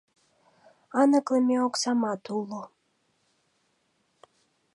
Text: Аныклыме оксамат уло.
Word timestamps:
Аныклыме 1.01 1.55
оксамат 1.67 2.23
уло. 2.37 2.63